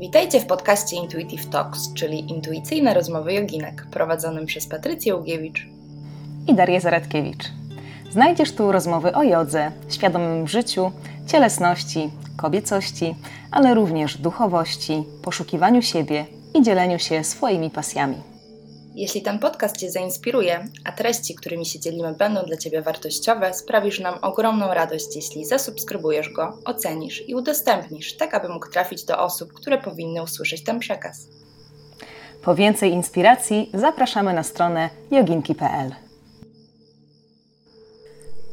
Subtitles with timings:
[0.00, 5.68] Witajcie w podcaście Intuitive Talks, czyli intuicyjne rozmowy joginek, prowadzonym przez Patrycję Ugiewicz
[6.46, 7.44] i Darię Zaradkiewicz.
[8.10, 10.92] Znajdziesz tu rozmowy o jodze, świadomym życiu,
[11.26, 13.14] cielesności, kobiecości,
[13.50, 18.16] ale również duchowości, poszukiwaniu siebie i dzieleniu się swoimi pasjami.
[19.00, 24.00] Jeśli ten podcast Cię zainspiruje, a treści, którymi się dzielimy, będą dla Ciebie wartościowe, sprawisz
[24.00, 29.52] nam ogromną radość, jeśli zasubskrybujesz go, ocenisz i udostępnisz, tak aby mógł trafić do osób,
[29.52, 31.28] które powinny usłyszeć ten przekaz.
[32.42, 35.94] Po więcej inspiracji zapraszamy na stronę joginki.pl.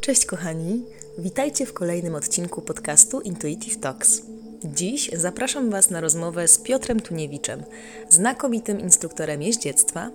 [0.02, 0.84] Cześć kochani,
[1.18, 4.22] witajcie w kolejnym odcinku podcastu Intuitive Talks.
[4.64, 7.64] Dziś zapraszam Was na rozmowę z Piotrem Tuniewiczem,
[8.10, 10.12] znakomitym instruktorem jeździectwa,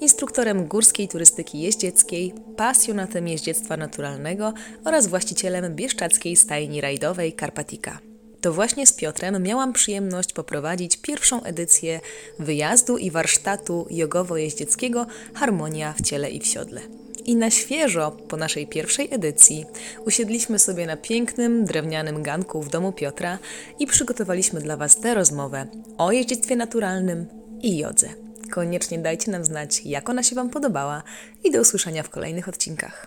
[0.00, 4.52] instruktorem górskiej turystyki jeździeckiej, pasjonatem jeździectwa naturalnego
[4.84, 7.98] oraz właścicielem bieszczackiej stajni rajdowej Karpatika.
[8.40, 12.00] To właśnie z Piotrem miałam przyjemność poprowadzić pierwszą edycję
[12.38, 17.03] wyjazdu i warsztatu jogowo-jeździeckiego Harmonia w ciele i w siodle.
[17.24, 19.66] I na świeżo, po naszej pierwszej edycji,
[20.06, 23.38] usiedliśmy sobie na pięknym, drewnianym ganku w domu Piotra
[23.78, 25.66] i przygotowaliśmy dla Was tę rozmowę
[25.98, 27.26] o jeździectwie naturalnym
[27.62, 28.08] i jodze.
[28.50, 31.02] Koniecznie dajcie nam znać, jak ona się Wam podobała
[31.44, 33.06] i do usłyszenia w kolejnych odcinkach.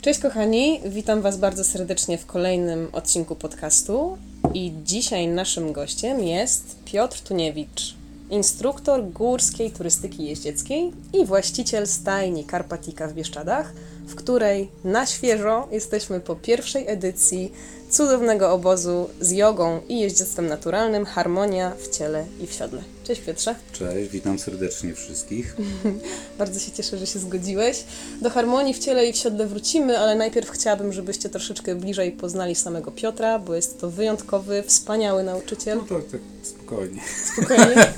[0.00, 4.18] Cześć kochani, witam Was bardzo serdecznie w kolejnym odcinku podcastu
[4.54, 7.97] i dzisiaj naszym gościem jest Piotr Tuniewicz,
[8.30, 13.72] instruktor górskiej turystyki jeździeckiej i właściciel stajni Karpatika w Bieszczadach,
[14.08, 17.52] w której na świeżo jesteśmy po pierwszej edycji
[17.90, 22.82] cudownego obozu z jogą i jeździectwem naturalnym Harmonia w ciele i w siodle.
[23.04, 23.54] Cześć Piotrze.
[23.72, 25.56] Cześć, witam serdecznie wszystkich.
[26.38, 27.84] Bardzo się cieszę, że się zgodziłeś.
[28.22, 32.54] Do harmonii w ciele i w siodle wrócimy, ale najpierw chciałabym, żebyście troszeczkę bliżej poznali
[32.54, 35.78] samego Piotra, bo jest to wyjątkowy, wspaniały nauczyciel.
[35.78, 37.00] No tak, tak, spokojnie.
[37.32, 37.92] Spokojnie.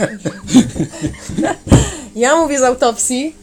[2.16, 3.34] ja mówię z autopsji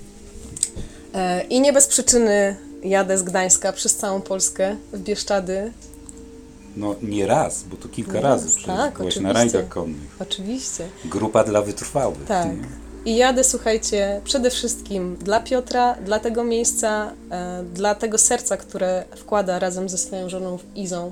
[1.49, 5.71] i nie bez przyczyny jadę z Gdańska przez całą Polskę w Bieszczady
[6.77, 8.45] no nie raz, bo to kilka nie razy.
[8.67, 10.17] Raz, tak, byłaś na rajdach konnych.
[10.19, 10.87] Oczywiście.
[11.05, 12.25] Grupa dla wytrwałych.
[12.27, 12.45] Tak.
[12.45, 12.87] Nie?
[13.05, 19.03] I jadę, słuchajcie, przede wszystkim dla Piotra, dla tego miejsca, e, dla tego serca, które
[19.15, 21.11] wkłada razem ze swoją żoną Izą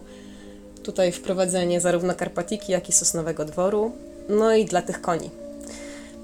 [0.84, 3.92] tutaj wprowadzenie zarówno Karpatiki, jak i Sosnowego Dworu,
[4.30, 5.30] no i dla tych koni.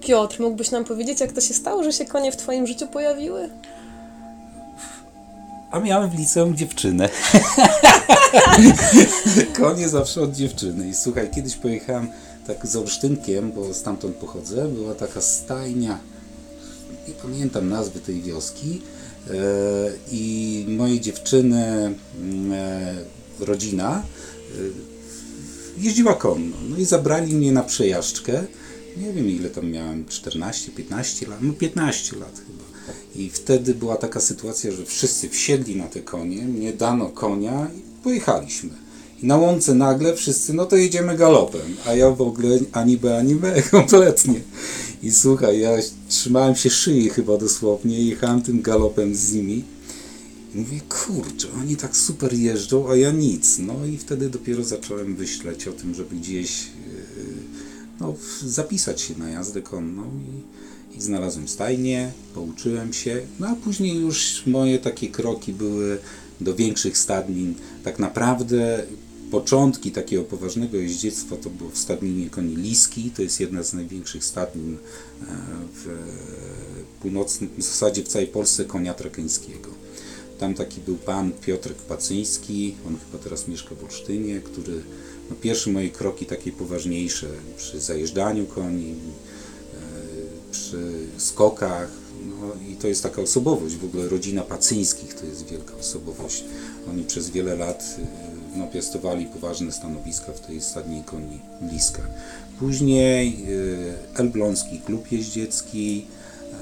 [0.01, 3.49] Piotr, mógłbyś nam powiedzieć, jak to się stało, że się konie w Twoim życiu pojawiły?
[5.71, 7.09] A miałem w liceum dziewczynę.
[9.59, 10.89] Konie zawsze od dziewczyny.
[10.89, 12.07] I słuchaj, kiedyś pojechałem
[12.47, 14.67] tak z Olsztynkiem, bo stamtąd pochodzę.
[14.67, 15.99] Była taka stajnia,
[17.07, 18.81] nie pamiętam nazwy tej wioski.
[19.29, 19.33] E,
[20.11, 22.95] I moje dziewczyny, mm, e,
[23.39, 24.03] rodzina
[24.57, 26.57] e, jeździła konno.
[26.69, 28.43] No i zabrali mnie na przejażdżkę.
[28.97, 32.60] Nie wiem ile tam miałem, 14, 15 lat, no 15 lat chyba.
[33.15, 38.03] I wtedy była taka sytuacja, że wszyscy wsiedli na te konie, mnie dano konia i
[38.03, 38.69] pojechaliśmy.
[39.23, 43.17] I na łące nagle wszyscy, no to jedziemy galopem, a ja w ogóle ani B,
[43.17, 44.41] ani B, kompletnie.
[45.03, 45.71] I słuchaj, ja
[46.07, 49.63] trzymałem się szyi chyba dosłownie, jechałem tym galopem z nimi.
[50.55, 53.59] I mówię, kurczę, oni tak super jeżdżą, a ja nic.
[53.59, 57.33] No i wtedy dopiero zacząłem myśleć o tym, żeby gdzieś yy,
[57.99, 58.15] no,
[58.45, 60.03] zapisać się na jazdę konną.
[60.03, 60.60] I
[61.01, 65.97] znalazłem stajnię, pouczyłem się, no a później już moje takie kroki były
[66.41, 67.53] do większych stadnin.
[67.83, 68.83] Tak naprawdę
[69.31, 74.25] początki takiego poważnego jeździectwa to było w stadninie koni Liski, to jest jedna z największych
[74.25, 74.77] stadnin e,
[75.73, 75.87] w
[77.01, 79.69] północnym, w zasadzie w całej Polsce konia trakeńskiego.
[80.39, 84.81] Tam taki był pan Piotrek Pacyński, on chyba teraz mieszka w Olsztynie, który
[85.29, 88.95] no, pierwsze moje kroki takie poważniejsze przy zajeżdżaniu koni,
[90.51, 91.89] przy skokach.
[92.41, 96.43] No i to jest taka osobowość, w ogóle rodzina Pacyńskich to jest wielka osobowość.
[96.89, 102.01] Oni przez wiele lat y, no, piastowali poważne stanowiska w tej stadni koni bliska.
[102.59, 106.05] Później y, Elbląski Klub Jeździecki,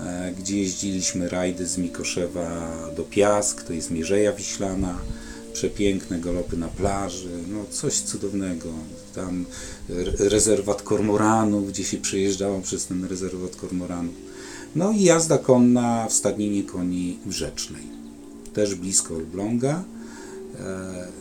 [0.06, 5.00] e, gdzie jeździliśmy rajdy z Mikoszewa do Piask, to jest Mierzeja Wiślana,
[5.54, 8.70] przepiękne galopy na plaży, no coś cudownego.
[9.16, 9.46] Tam
[10.20, 14.16] rezerwat kormoranów, gdzie się przejeżdżało przez ten rezerwat kormoranów.
[14.76, 17.84] No i jazda konna w stadninie koni Rzecznej,
[18.54, 19.84] też blisko Elbląga.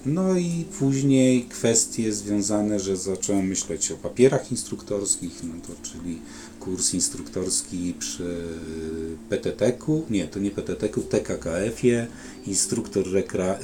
[0.06, 6.18] No i później kwestie związane, że zacząłem myśleć o papierach instruktorskich, no to czyli
[6.68, 8.44] kurs instruktorski przy
[9.28, 12.06] PTT-ku, nie, to nie PTT-ku, TKKF-ie,
[12.46, 13.58] instruktor, rekra,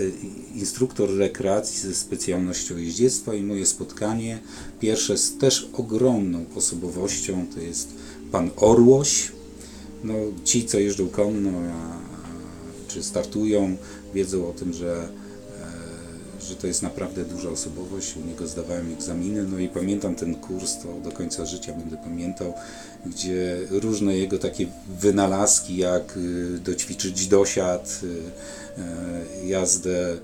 [0.54, 4.38] instruktor rekreacji ze specjalnością jeździectwa i moje spotkanie
[4.80, 7.88] pierwsze z też ogromną osobowością to jest
[8.32, 9.32] pan Orłoś.
[10.04, 10.14] No,
[10.44, 11.98] ci, co jeżdżą konno, a,
[12.88, 13.76] czy startują,
[14.14, 15.08] wiedzą o tym, że
[16.48, 18.16] że to jest naprawdę duża osobowość.
[18.16, 22.54] U niego zdawałem egzaminy, no i pamiętam ten kurs, to do końca życia będę pamiętał,
[23.06, 24.66] gdzie różne jego takie
[25.00, 28.06] wynalazki, jak y, doćwiczyć dosiad, y,
[29.42, 30.16] y, jazdę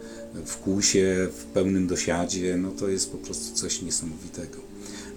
[0.46, 4.58] w kłusie, w pełnym dosiadzie, no to jest po prostu coś niesamowitego.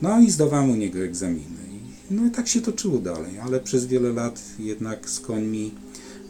[0.01, 1.63] No i zdawałem u niego egzaminy.
[2.11, 5.71] No i tak się toczyło dalej, ale przez wiele lat jednak z końmi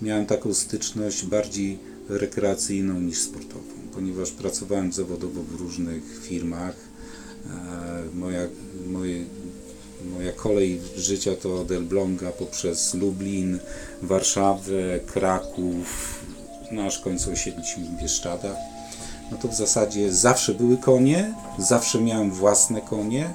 [0.02, 1.80] miałem taką styczność bardziej
[2.10, 6.76] rekreacyjną niż sportową ponieważ pracowałem zawodowo w różnych firmach.
[7.46, 8.42] E, moja,
[8.88, 9.26] moje,
[10.14, 13.60] moja kolej życia to od Elbląga poprzez Lublin,
[14.02, 16.20] Warszawę, Kraków,
[16.72, 18.58] no aż w końcu osiedliśmy w Bieszczadach.
[19.32, 23.34] No to w zasadzie zawsze były konie, zawsze miałem własne konie,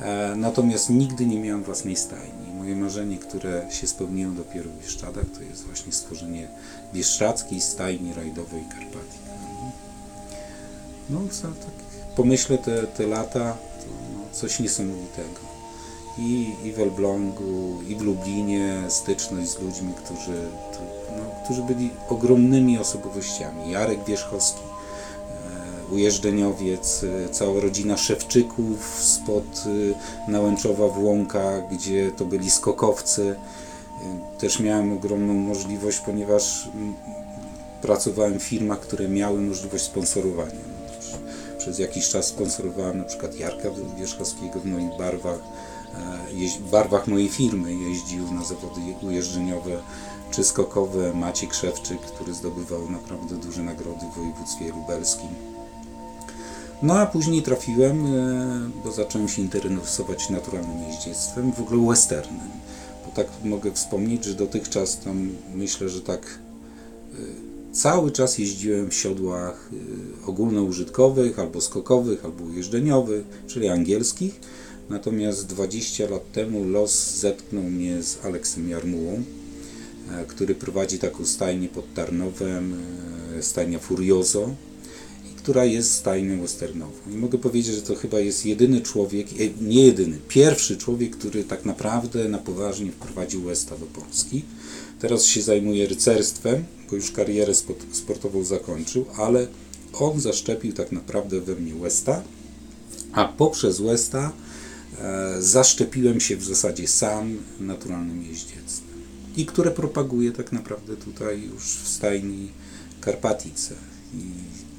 [0.00, 2.54] e, natomiast nigdy nie miałem własnej stajni.
[2.58, 6.48] Moje marzenie, które się spełniło dopiero w Bieszczadach, to jest właśnie stworzenie
[6.94, 9.19] bieszczadzkiej stajni rajdowej Karpatii
[11.10, 11.80] no co, tak
[12.16, 13.86] pomyślę te, te lata, to
[14.16, 15.40] no, coś niesamowitego.
[16.18, 20.42] I, I w Elblągu, i w Lublinie styczność z ludźmi, którzy,
[21.16, 23.70] no, którzy byli ogromnymi osobowościami.
[23.70, 29.64] Jarek Wierzchowski, e, ujeżdżeniowiec, e, cała rodzina Szewczyków spod
[30.26, 33.36] e, Nałęczowa w Łąkach, gdzie to byli skokowcy.
[34.38, 36.68] Też miałem ogromną możliwość, ponieważ
[37.82, 40.79] pracowałem w firmach, które miały możliwość sponsorowania
[41.60, 43.68] przez jakiś czas sponsorowałem na przykład Jarka
[43.98, 45.38] Wierzchowskiego w moich barwach,
[46.34, 49.82] e, w barwach mojej firmy jeździł na zawody ujeżdżeniowe
[50.30, 55.28] czy skokowe Maciek Szewczyk, który zdobywał naprawdę duże nagrody w województwie lubelskim.
[56.82, 62.50] No a później trafiłem, e, bo zacząłem się interesować naturalnym jeździectwem, w ogóle westernem.
[63.06, 66.38] Bo tak mogę wspomnieć, że dotychczas tam myślę, że tak
[67.14, 74.40] e, Cały czas jeździłem w siodłach y, ogólnoużytkowych, albo skokowych, albo ujeżdżeniowych, czyli angielskich.
[74.88, 79.22] Natomiast 20 lat temu los zetknął mnie z Aleksem Jarmułą,
[80.10, 82.74] e, który prowadzi taką stajnię pod Tarnowem,
[83.38, 84.54] e, stajnia Furioso,
[85.36, 86.92] która jest stajnią westernową.
[87.12, 91.44] I mogę powiedzieć, że to chyba jest jedyny człowiek, e, nie jedyny, pierwszy człowiek, który
[91.44, 94.42] tak naprawdę na poważnie wprowadził Westa do Polski.
[95.00, 96.64] Teraz się zajmuje rycerstwem,
[96.96, 97.54] już karierę
[97.92, 99.46] sportową zakończył, ale
[99.92, 102.22] on zaszczepił tak naprawdę we mnie Westa,
[103.12, 104.32] a poprzez Westa
[104.98, 108.90] e, zaszczepiłem się w zasadzie sam naturalnym jeździectwem
[109.36, 112.48] i które propaguję tak naprawdę tutaj już w stajni
[113.00, 113.74] Karpatice.
[114.14, 114.24] I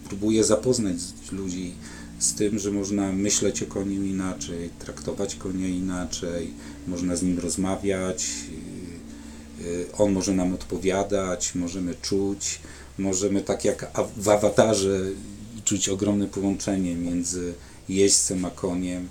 [0.09, 0.95] próbuję zapoznać
[1.31, 1.73] ludzi
[2.19, 6.53] z tym, że można myśleć o koniu inaczej, traktować konia inaczej,
[6.87, 8.27] można z nim rozmawiać,
[9.97, 12.59] on może nam odpowiadać, możemy czuć,
[12.97, 14.99] możemy tak jak w awatarze
[15.65, 17.53] czuć ogromne połączenie między
[17.89, 19.09] jeźdźcem a koniem.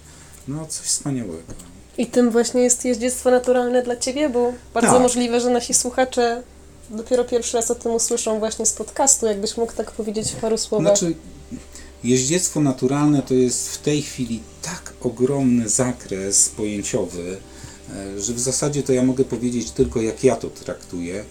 [0.48, 1.52] No coś wspaniałego.
[1.98, 5.02] I tym właśnie jest jeździectwo naturalne dla Ciebie, bo bardzo tak.
[5.02, 6.42] możliwe, że nasi słuchacze
[6.90, 9.26] dopiero pierwszy raz o tym usłyszą właśnie z podcastu.
[9.26, 10.98] Jakbyś mógł tak powiedzieć w paru słowach.
[10.98, 11.14] Znaczy,
[12.04, 17.36] jeździectwo naturalne to jest w tej chwili tak ogromny zakres pojęciowy,
[18.18, 21.24] że w zasadzie to ja mogę powiedzieć tylko jak ja to traktuję,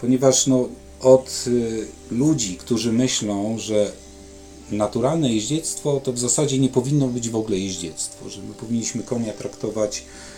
[0.00, 0.68] ponieważ no,
[1.00, 3.92] od y, ludzi, którzy myślą, że
[4.70, 9.32] naturalne jeździectwo to w zasadzie nie powinno być w ogóle jeździectwo, że my powinniśmy konia
[9.32, 10.31] traktować e,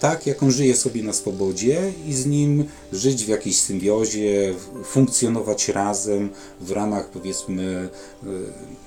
[0.00, 5.68] tak, jak on żyje sobie na swobodzie i z nim żyć w jakiejś symbiozie, funkcjonować
[5.68, 7.88] razem w ramach powiedzmy
[8.22, 8.26] e,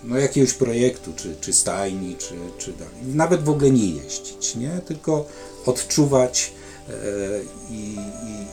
[0.03, 3.15] no, jakiegoś projektu, czy, czy stajni, czy, czy dalej.
[3.15, 4.79] Nawet w ogóle nie jeździć, nie?
[4.87, 5.25] tylko
[5.65, 6.51] odczuwać
[6.89, 6.93] e,
[7.69, 7.95] i,
[8.27, 8.45] i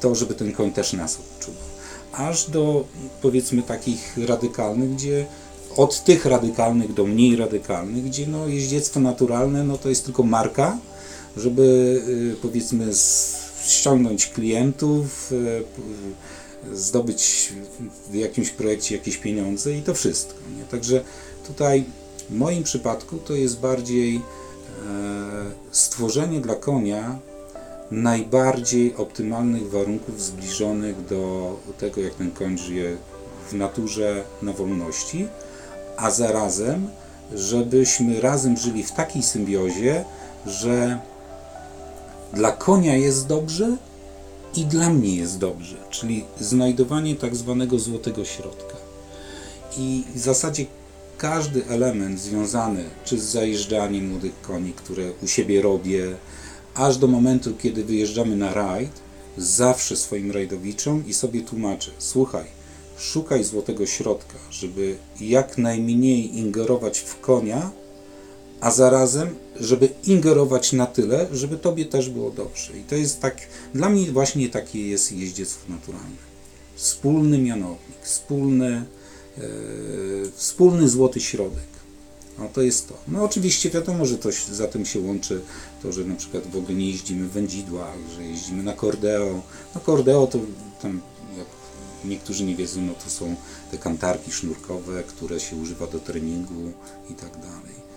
[0.00, 1.62] to, żeby ten koń też nas odczuwał.
[2.12, 2.84] Aż do
[3.22, 5.26] powiedzmy takich radykalnych, gdzie
[5.76, 10.78] od tych radykalnych do mniej radykalnych, gdzie no, jeździectwo naturalne no, to jest tylko marka,
[11.38, 12.00] żeby
[12.32, 12.92] e, powiedzmy
[13.64, 17.52] ściągnąć klientów, e, zdobyć
[18.10, 20.38] w jakimś projekcie jakieś pieniądze i to wszystko.
[20.58, 20.64] Nie?
[20.64, 21.04] Także
[21.46, 21.84] tutaj
[22.30, 24.20] w moim przypadku to jest bardziej
[25.70, 27.18] stworzenie dla konia
[27.90, 32.96] najbardziej optymalnych warunków zbliżonych do tego, jak ten koń żyje
[33.50, 35.28] w naturze na wolności,
[35.96, 36.88] a zarazem,
[37.34, 40.04] żebyśmy razem żyli w takiej symbiozie,
[40.46, 40.98] że
[42.32, 43.76] dla konia jest dobrze
[44.54, 48.76] i dla mnie jest dobrze, czyli znajdowanie tak zwanego złotego środka.
[49.78, 50.66] I w zasadzie
[51.18, 56.16] każdy element związany czy z zajeżdżaniem młodych koni, które u siebie robię,
[56.74, 58.90] aż do momentu, kiedy wyjeżdżamy na rajd,
[59.36, 62.44] zawsze swoim rajdowiczom i sobie tłumaczę, słuchaj,
[62.98, 67.70] szukaj złotego środka, żeby jak najmniej ingerować w konia,
[68.60, 72.78] a zarazem, żeby ingerować na tyle, żeby tobie też było dobrze.
[72.78, 73.36] I to jest tak,
[73.74, 76.28] dla mnie właśnie takie jest jeździectwo naturalne.
[76.74, 78.84] Wspólny mianownik, wspólny,
[79.38, 79.42] e,
[80.36, 81.68] wspólny złoty środek.
[82.38, 82.94] No to jest to.
[83.08, 85.40] No oczywiście wiadomo, że to za tym się łączy
[85.82, 89.42] to, że na przykład w ogóle nie jeździmy w wędzidłach, że jeździmy na kordeo.
[89.74, 90.38] No kordeo to
[90.82, 91.00] tam,
[91.38, 91.46] jak
[92.04, 93.34] niektórzy nie wiedzą, no to są
[93.70, 96.72] te kantarki sznurkowe, które się używa do treningu
[97.10, 97.87] i tak dalej.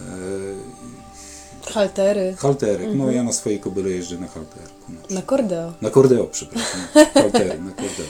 [0.00, 2.34] E, Haltery.
[2.38, 4.92] halterek, no ja na swojej kobyle jeżdżę na halterku.
[4.92, 5.10] Na przykład.
[5.10, 5.72] Na kordeo.
[5.80, 6.80] Na kordeo, przepraszam.
[7.14, 8.06] Haltery, na kordeo.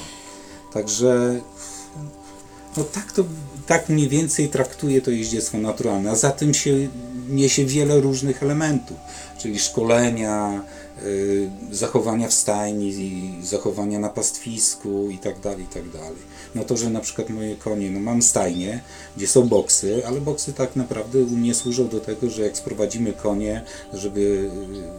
[0.72, 1.40] Także
[2.76, 3.24] no tak to
[3.66, 6.88] tak mniej więcej traktuje to jeździectwo naturalne, a za tym się
[7.28, 8.96] niesie wiele różnych elementów,
[9.38, 10.62] czyli szkolenia,
[11.70, 16.18] zachowania w stajni, zachowania na pastwisku i tak dalej, i tak dalej.
[16.54, 18.80] No to, że na przykład moje konie, no mam stajnie,
[19.16, 23.12] gdzie są boksy, ale boksy tak naprawdę u mnie służą do tego, że jak sprowadzimy
[23.12, 24.50] konie, żeby y,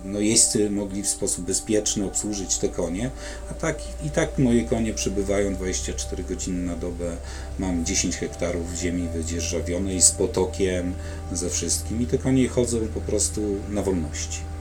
[0.05, 3.11] no jeźdźcy mogli w sposób bezpieczny obsłużyć te konie,
[3.51, 7.17] a tak i tak moje konie przebywają 24 godziny na dobę.
[7.59, 10.93] Mam 10 hektarów ziemi wydzierżawionej z potokiem,
[11.33, 14.54] ze wszystkim i te konie chodzą po prostu na wolności.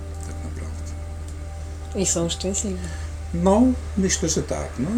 [1.97, 2.77] I są szczęśliwi.
[3.35, 3.63] No,
[3.97, 4.69] myślę, że tak.
[4.79, 4.89] No,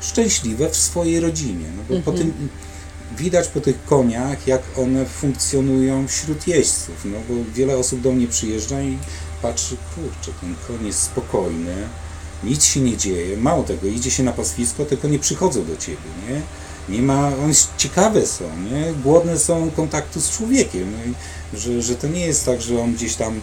[0.00, 2.48] szczęśliwe w swojej rodzinie, no bo po tym
[3.18, 8.26] widać po tych koniach, jak one funkcjonują wśród jeźdźców, no bo wiele osób do mnie
[8.26, 8.98] przyjeżdża i
[9.42, 11.74] patrzy, kurczę, ten koń jest spokojny,
[12.44, 15.98] nic się nie dzieje, mało tego, idzie się na pastwisko, te konie przychodzą do ciebie,
[16.28, 16.40] nie?
[16.96, 18.92] Nie ma, one ciekawe są, nie?
[19.02, 21.14] Głodne są kontaktu z człowiekiem, no i
[21.60, 23.40] że, że to nie jest tak, że on gdzieś tam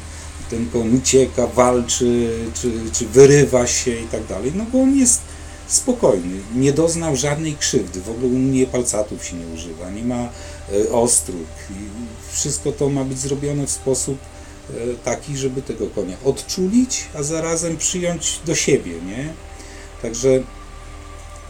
[0.49, 5.21] ten koń ucieka, walczy, czy, czy wyrywa się i tak dalej, no bo on jest
[5.67, 10.29] spokojny, nie doznał żadnej krzywdy, w ogóle u mnie palcatów się nie używa, nie ma
[10.71, 11.47] e, ostróg
[12.37, 14.17] wszystko to ma być zrobione w sposób
[14.69, 14.73] e,
[15.03, 19.33] taki, żeby tego konia odczulić, a zarazem przyjąć do siebie, nie?
[20.01, 20.43] Także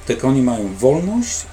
[0.05, 1.45] te konie mają wolność,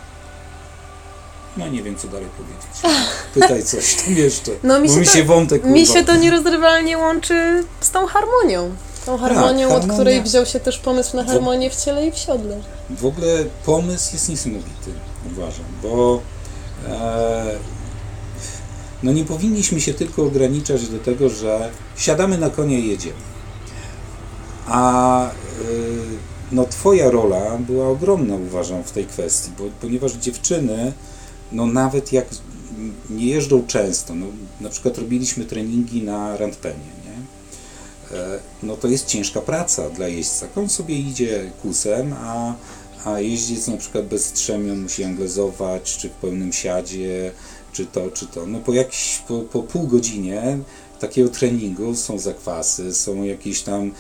[1.56, 2.99] no nie wiem co dalej powiedzieć.
[3.34, 5.96] Pytaj coś tam jeszcze, No, mi się mi to- się wątek Mi urwał.
[5.96, 8.75] się to nierozerwalnie łączy z tą harmonią.
[9.06, 9.94] Tą harmonią, od harmonia.
[9.94, 12.61] której wziął się też pomysł na harmonię w ciele i w siodle.
[12.90, 14.90] W ogóle pomysł jest niesamowity,
[15.32, 16.20] uważam, bo
[16.88, 17.44] e,
[19.02, 23.16] no nie powinniśmy się tylko ograniczać do tego, że siadamy na konia i jedziemy.
[24.66, 25.32] A e,
[26.52, 30.92] no twoja rola była ogromna, uważam, w tej kwestii, bo, ponieważ dziewczyny,
[31.52, 32.26] no nawet jak
[33.10, 34.26] nie jeżdżą często, no,
[34.60, 37.14] na przykład robiliśmy treningi na randpenie, nie?
[38.18, 40.46] E, no to jest ciężka praca dla jeźdźca.
[40.48, 42.54] Koń sobie idzie kusem, a,
[43.04, 47.32] a jeździec na przykład bez strzemion musi anglezować, czy w pełnym siadzie,
[47.72, 48.46] czy to, czy to.
[48.46, 50.58] No po, jakiś, po, po pół godzinie
[51.00, 53.90] takiego treningu są zakwasy, są jakieś tam,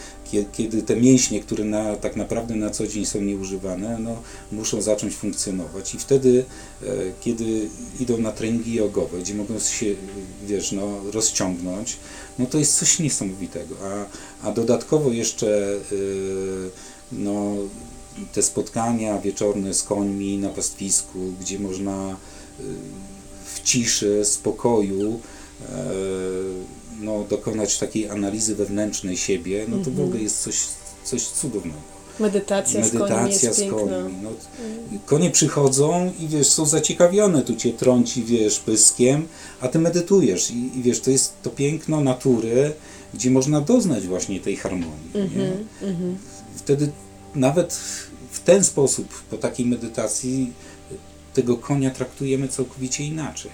[0.52, 4.16] kiedy te mięśnie, które na, tak naprawdę na co dzień są nieużywane, no,
[4.52, 5.94] muszą zacząć funkcjonować.
[5.94, 6.44] I wtedy,
[6.82, 6.86] e,
[7.20, 7.68] kiedy
[8.00, 9.86] idą na treningi jogowe, gdzie mogą się,
[10.46, 11.96] wiesz, no, rozciągnąć,
[12.38, 16.70] no to jest coś niesamowitego, a, a dodatkowo jeszcze y,
[17.12, 17.54] no,
[18.32, 22.16] te spotkania wieczorne z końmi na pastwisku, gdzie można
[22.60, 22.62] y,
[23.54, 25.20] w ciszy, spokoju
[25.62, 25.84] e,
[27.00, 30.56] no, dokonać takiej analizy wewnętrznej siebie, no to w ogóle jest coś,
[31.04, 31.94] coś cudownego.
[32.20, 33.78] Medytacja, z Medytacja z piękna.
[33.78, 34.14] końmi.
[34.22, 34.30] No,
[35.06, 39.26] konie przychodzą i wiesz, są zaciekawione, tu cię trąci, wiesz, pyskiem,
[39.60, 42.72] a ty medytujesz i, i wiesz, to jest to piękno natury,
[43.14, 45.10] gdzie można doznać właśnie tej harmonii.
[45.14, 45.52] nie?
[46.56, 46.92] Wtedy
[47.34, 47.74] nawet
[48.30, 50.52] w ten sposób, po takiej medytacji,
[51.34, 53.50] tego konia traktujemy całkowicie inaczej.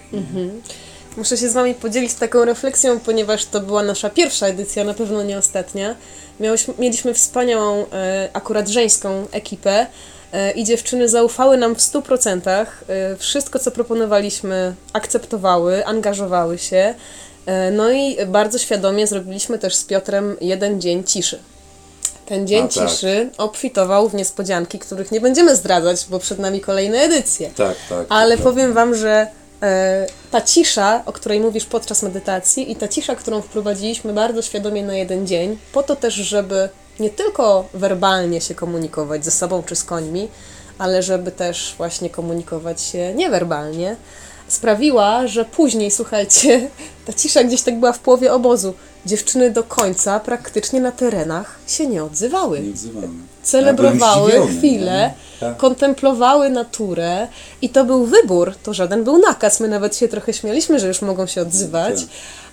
[1.17, 5.23] Muszę się z Wami podzielić taką refleksją, ponieważ to była nasza pierwsza edycja, na pewno
[5.23, 5.95] nie ostatnia.
[6.39, 9.87] Miałyśmy, mieliśmy wspaniałą, e, akurat żeńską ekipę
[10.33, 12.65] e, i dziewczyny zaufały nam w 100%.
[12.87, 16.95] E, wszystko, co proponowaliśmy, akceptowały, angażowały się.
[17.71, 21.39] No i bardzo świadomie zrobiliśmy też z Piotrem jeden dzień ciszy.
[22.25, 22.89] Ten dzień A, tak.
[22.89, 27.49] ciszy obfitował w niespodzianki, których nie będziemy zdradzać, bo przed nami kolejne edycje.
[27.55, 28.05] Tak, tak.
[28.09, 29.27] Ale to powiem Wam, że
[30.31, 34.95] ta cisza, o której mówisz podczas medytacji i ta cisza, którą wprowadziliśmy bardzo świadomie na
[34.95, 39.83] jeden dzień, po to też, żeby nie tylko werbalnie się komunikować ze sobą czy z
[39.83, 40.27] końmi,
[40.77, 43.95] ale żeby też właśnie komunikować się niewerbalnie,
[44.47, 46.69] sprawiła, że później, słuchajcie,
[47.05, 48.73] ta cisza gdzieś tak była w połowie obozu.
[49.05, 53.30] Dziewczyny do końca praktycznie na terenach się nie odzywały Nie odzywamy.
[53.43, 55.13] Celebrowały Ja chwilę, nie?
[55.39, 55.57] Tak.
[55.57, 57.27] kontemplowały naturę
[57.61, 59.59] i to był wybór, to żaden był nakaz.
[59.59, 61.95] My nawet się trochę śmialiśmy, że już mogą się odzywać.
[61.99, 62.09] Tak.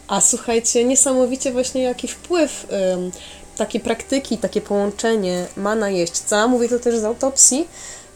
[0.08, 3.12] A słuchajcie, niesamowicie właśnie jaki wpływ ym,
[3.56, 6.48] takie praktyki, takie połączenie ma na jeźdźca.
[6.48, 7.68] Mówię to też z autopsji.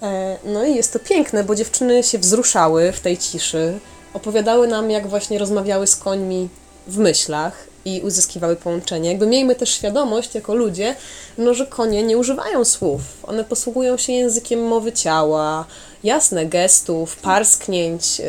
[0.02, 3.78] E, No i jest to piękne, bo dziewczyny się wzruszały w tej ciszy,
[4.14, 6.48] opowiadały nam, jak właśnie rozmawiały z końmi
[6.86, 9.08] w myślach i uzyskiwały połączenie.
[9.08, 10.94] Jakby miejmy też świadomość jako ludzie,
[11.38, 13.00] no, że konie nie używają słów.
[13.22, 15.64] One posługują się językiem mowy ciała,
[16.04, 18.18] jasne, gestów, parsknięć.
[18.18, 18.24] yy,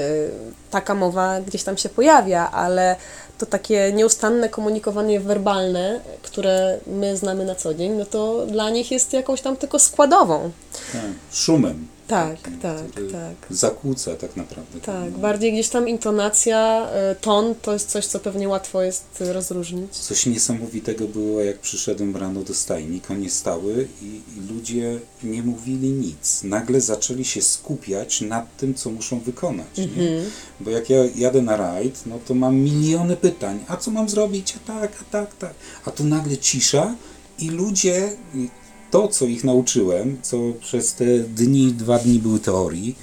[0.72, 2.96] Taka mowa gdzieś tam się pojawia, ale
[3.38, 8.92] to takie nieustanne komunikowanie werbalne, które my znamy na co dzień, no to dla nich
[8.92, 10.52] jest jakąś tam tylko składową.
[10.94, 11.02] Tak.
[11.32, 11.88] Szumem.
[12.08, 13.36] Tak, takim, tak, który tak.
[13.50, 14.80] Zakłóca tak naprawdę.
[14.80, 19.34] Tak, bardziej gdzieś tam intonacja, y, ton to jest coś, co pewnie łatwo jest y,
[19.34, 19.98] rozróżnić.
[19.98, 24.22] Coś niesamowitego było, jak przyszedłem rano do stajni, konie stały i,
[24.54, 26.44] ludzie nie mówili nic.
[26.44, 29.78] Nagle zaczęli się skupiać nad tym, co muszą wykonać.
[29.78, 30.22] Nie?
[30.60, 33.60] Bo jak ja jadę na rajd, no to mam miliony pytań.
[33.68, 34.56] A co mam zrobić?
[34.56, 35.54] A tak, a tak, tak.
[35.86, 36.96] A tu nagle cisza
[37.40, 38.18] i ludzie,
[38.94, 42.96] to co ich nauczyłem, co przez te dni, dwa dni były teorii,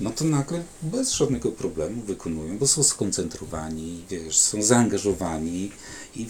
[0.00, 5.70] no to nagle bez żadnego problemu wykonują, bo są skoncentrowani, wiesz, są zaangażowani
[6.16, 6.26] i, i,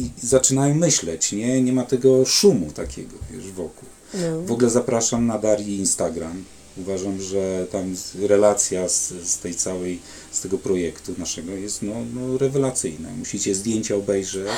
[0.00, 1.62] i zaczynają myśleć, nie?
[1.62, 3.88] Nie ma tego szumu takiego, wiesz, wokół.
[4.14, 4.42] No.
[4.42, 6.44] W ogóle zapraszam na Darii Instagram.
[6.80, 9.98] Uważam, że tam relacja z, z tej całej,
[10.30, 13.08] z tego projektu naszego jest no, no rewelacyjna.
[13.18, 14.48] Musicie zdjęcia obejrzeć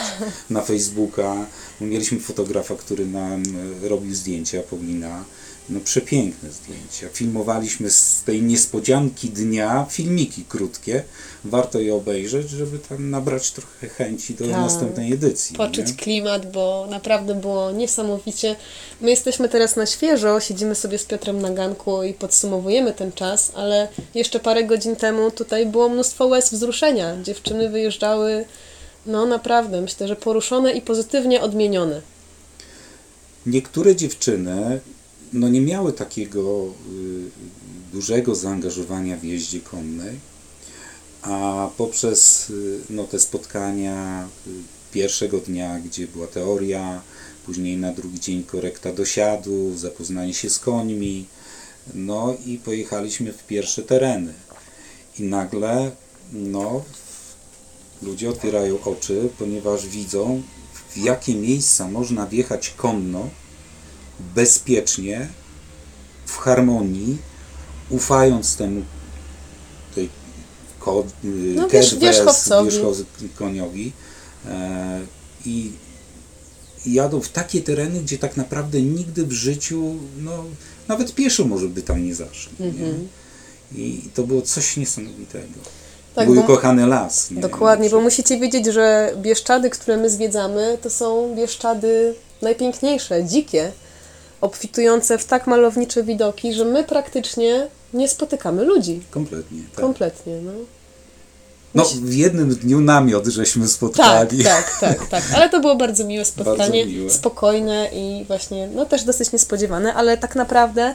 [0.50, 1.46] na Facebooka.
[1.80, 3.42] Mieliśmy fotografa, który nam
[3.84, 5.24] e, robił zdjęcia, Paulina.
[5.70, 7.08] No przepiękne zdjęcia.
[7.12, 11.02] Filmowaliśmy z tej niespodzianki dnia filmiki krótkie.
[11.44, 14.56] Warto je obejrzeć, żeby tam nabrać trochę chęci do Tak.
[14.56, 15.56] następnej edycji.
[15.56, 15.94] Poczuć nie?
[15.94, 18.56] klimat, bo naprawdę było niesamowicie.
[19.00, 23.52] My jesteśmy teraz na świeżo, siedzimy sobie z Piotrem na ganku i podsumowujemy ten czas,
[23.54, 27.22] ale jeszcze parę godzin temu tutaj było mnóstwo łez wzruszenia.
[27.22, 28.44] Dziewczyny wyjeżdżały,
[29.06, 32.00] no naprawdę, myślę, że poruszone i pozytywnie odmienione.
[33.46, 34.80] Niektóre dziewczyny
[35.32, 37.30] no nie miały takiego y,
[37.92, 40.18] dużego zaangażowania w jeździe konnej,
[41.22, 44.50] a poprzez y, no, te spotkania y,
[44.92, 47.02] pierwszego dnia, gdzie była teoria,
[47.46, 51.26] później na drugi dzień korekta dosiadu, zapoznanie się z końmi,
[51.94, 54.34] no i pojechaliśmy w pierwsze tereny.
[55.18, 55.90] I nagle
[56.32, 56.84] no,
[58.02, 60.42] ludzie otwierają oczy, ponieważ widzą,
[60.94, 63.28] w jakie miejsca można wjechać konno,
[64.34, 65.28] bezpiecznie,
[66.26, 67.18] w harmonii,
[67.90, 68.82] ufając temu
[69.94, 70.08] tej
[70.80, 72.70] ko, No, no, wierzch- wierzchowcowi.
[74.48, 75.00] e,
[75.46, 75.72] i
[76.86, 80.44] jadą w takie tereny, gdzie tak naprawdę nigdy w życiu, no,
[80.88, 82.52] nawet pieszo może by tam nie zaszli.
[82.60, 83.08] Mhm.
[83.72, 83.84] Nie?
[83.84, 85.60] I to było coś niesamowitego.
[86.14, 87.30] Tak, Mój ukochany las.
[87.30, 87.40] Nie?
[87.40, 93.72] Dokładnie, bo musicie wiedzieć, że Bieszczady, które my zwiedzamy, to są Bieszczady najpiękniejsze, dzikie,
[94.40, 99.00] obfitujące w tak malownicze widoki, że my praktycznie nie spotykamy ludzi.
[99.10, 99.58] Kompletnie.
[99.74, 99.80] Tak.
[99.80, 100.52] Kompletnie, no.
[101.74, 104.44] No, w jednym dniu namiot żeśmy Tak, spotkali.
[104.44, 105.24] tak, tak, tak.
[105.34, 107.10] Ale to było bardzo miłe spotkanie, Bardzo miłe.
[107.10, 110.94] spokojne i właśnie, no też dosyć niespodziewane, ale tak naprawdę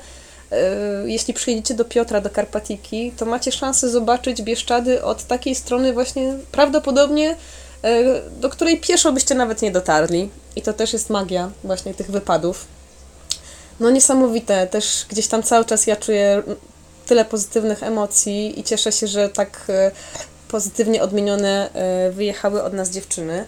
[0.52, 0.60] e,
[1.06, 6.34] jeśli przyjedziecie do Piotra, do Karpatiki, to macie szansę zobaczyć Bieszczady od takiej strony właśnie
[6.52, 7.36] prawdopodobnie,
[7.84, 10.30] e, do której pieszo byście nawet nie dotarli.
[10.56, 12.66] I to też jest magia właśnie tych wypadów.
[13.80, 16.44] No niesamowite, też gdzieś tam cały czas ja czuję
[17.06, 19.92] tyle pozytywnych emocji i cieszę się, że tak e,
[20.48, 23.46] pozytywnie odmienione e, wyjechały od nas dziewczyny.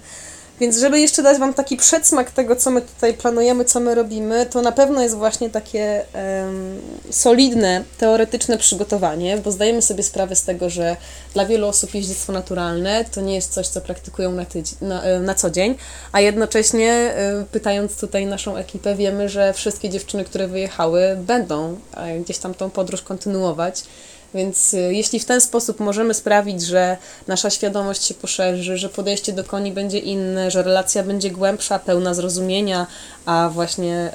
[0.59, 4.45] Więc żeby jeszcze dać Wam taki przedsmak tego, co my tutaj planujemy, co my robimy,
[4.45, 10.43] to na pewno jest właśnie takie em, solidne, teoretyczne przygotowanie, bo zdajemy sobie sprawę z
[10.43, 10.97] tego, że
[11.33, 14.45] dla wielu osób jeździectwo naturalne to nie jest coś, co praktykują na,
[14.81, 15.75] na, e, na co dzień,
[16.11, 22.19] a jednocześnie e, pytając tutaj naszą ekipę, wiemy, że wszystkie dziewczyny, które wyjechały, będą e,
[22.19, 23.83] gdzieś tam tą podróż kontynuować.
[24.33, 29.33] Więc y, jeśli w ten sposób możemy sprawić, że nasza świadomość się poszerzy, że podejście
[29.33, 32.87] do koni będzie inne, że relacja będzie głębsza, pełna zrozumienia,
[33.25, 34.11] a właśnie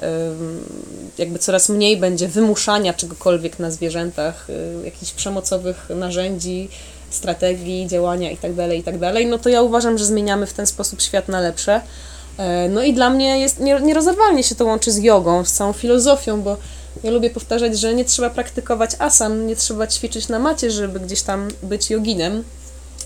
[1.17, 6.69] y, jakby coraz mniej będzie wymuszania czegokolwiek na zwierzętach, y, jakichś przemocowych narzędzi,
[7.09, 11.39] strategii, działania itd., itd., no to ja uważam, że zmieniamy w ten sposób świat na
[11.39, 11.81] lepsze.
[12.37, 16.41] E, No i dla mnie jest nierozerwalnie się to łączy z jogą, z całą filozofią,
[16.41, 16.57] bo
[17.03, 21.21] ja lubię powtarzać, że nie trzeba praktykować asan, nie trzeba ćwiczyć na macie, żeby gdzieś
[21.21, 22.43] tam być joginem.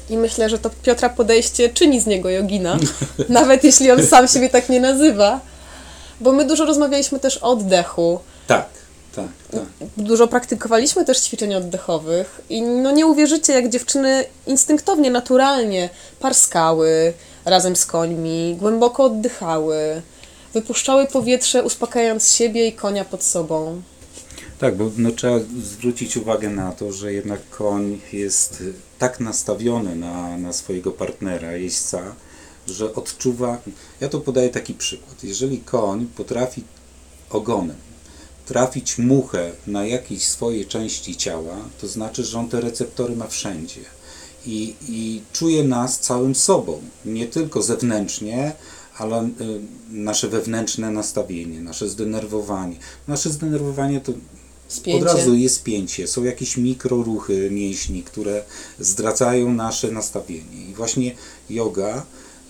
[0.10, 2.78] I myślę, że to Piotra podejście czyni z niego jogina,
[3.30, 5.40] nawet jeśli on sam siebie tak nie nazywa.
[6.22, 8.20] Bo my dużo rozmawialiśmy też o oddechu.
[8.48, 8.66] Tak,
[9.16, 9.90] tak, tak.
[9.98, 17.14] Dużo praktykowaliśmy też ćwiczeń oddechowych i no nie uwierzycie, jak dziewczyny instynktownie, naturalnie parskały
[17.46, 20.02] razem z końmi, głęboko oddychały,
[20.62, 23.82] wypuszczały powietrze, uspokajając siebie i konia pod sobą.
[24.60, 28.64] Tak, bo no, trzeba zwrócić uwagę na to, że jednak koń jest
[29.00, 32.16] tak nastawiony na, na swojego partnera, jeźdźca,
[32.68, 33.58] że odczuwa.
[34.02, 35.24] Ja to podaję taki przykład.
[35.24, 36.64] Jeżeli koń potrafi
[37.30, 37.88] ogonem
[38.46, 43.82] trafić muchę na jakiejś swojej części ciała, to znaczy, że on te receptory ma wszędzie.
[44.46, 48.52] I, i czuje nas całym sobą, nie tylko zewnętrznie,
[48.98, 49.30] ale y,
[49.90, 52.76] nasze wewnętrzne nastawienie, nasze zdenerwowanie.
[53.08, 54.14] Nasze zdenerwowanie to
[54.68, 55.00] Spięcie.
[55.10, 58.44] od razu jest spięcie, są jakieś mikroruchy mięśni, które
[58.80, 60.70] zdradzają nasze nastawienie.
[60.70, 61.16] I właśnie
[61.50, 62.06] yoga,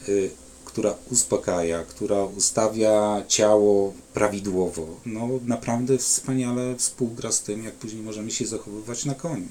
[0.10, 0.30] y,
[0.66, 8.32] która uspokaja, która ustawia ciało prawidłowo, no naprawdę wspaniale współgra z tym, jak później możemy
[8.32, 9.48] się zachowywać na koniu.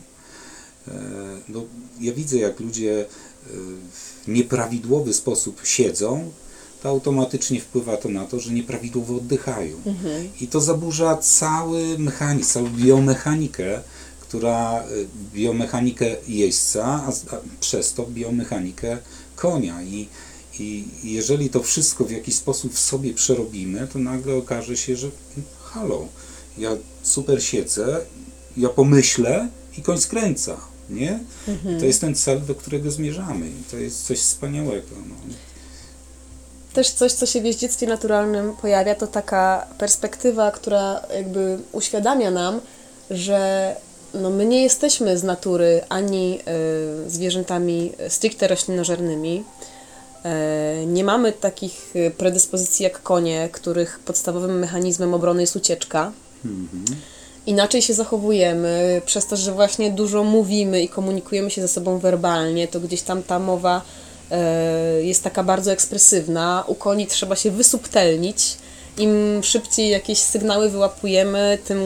[0.88, 0.92] E,
[1.48, 1.62] No,
[2.00, 3.06] ja widzę, jak ludzie e,
[4.24, 6.30] w nieprawidłowy sposób siedzą,
[6.86, 9.76] to automatycznie wpływa to na to, że nieprawidłowo oddychają.
[10.40, 13.80] I to zaburza cały mechanizm, całą biomechanikę,
[14.20, 18.98] która, y, biomechanikę jeźdźca, a, a przez to biomechanikę
[19.36, 19.82] konia.
[19.82, 20.08] I,
[20.58, 25.10] I jeżeli to wszystko w jakiś sposób w sobie przerobimy, to nagle okaże się, że
[25.62, 26.08] halo,
[26.58, 26.70] ja
[27.02, 28.00] super siedzę,
[28.56, 30.56] ja pomyślę i koń skręca,
[30.90, 31.20] nie?
[31.80, 33.48] To jest ten cel, do którego zmierzamy.
[33.48, 34.96] I to jest coś wspaniałego.
[35.08, 35.14] No.
[36.76, 42.60] Też coś, co się w jeździectwie naturalnym pojawia, to taka perspektywa, która jakby uświadamia nam,
[43.10, 43.76] że
[44.14, 46.40] no my nie jesteśmy z natury ani
[47.06, 49.44] y, zwierzętami stricte roślinożernymi.
[50.82, 56.12] Y, nie mamy takich y, predyspozycji jak konie, których podstawowym mechanizmem obrony jest ucieczka.
[57.46, 62.68] Inaczej się zachowujemy, przez to, że właśnie dużo mówimy i komunikujemy się ze sobą werbalnie,
[62.68, 64.05] to gdzieś tam ta mowa e,
[65.02, 66.64] jest taka bardzo ekspresywna.
[66.66, 68.56] U koni trzeba się wysubtelnić.
[68.98, 71.80] Im szybciej jakieś sygnały wyłapujemy, tym